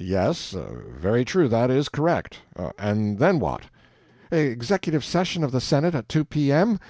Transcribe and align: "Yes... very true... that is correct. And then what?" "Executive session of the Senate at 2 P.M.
"Yes... 0.00 0.52
very 0.90 1.24
true... 1.24 1.46
that 1.46 1.70
is 1.70 1.88
correct. 1.88 2.40
And 2.76 3.20
then 3.20 3.38
what?" 3.38 3.66
"Executive 4.32 5.04
session 5.04 5.44
of 5.44 5.52
the 5.52 5.60
Senate 5.60 5.94
at 5.94 6.08
2 6.08 6.24
P.M. 6.24 6.80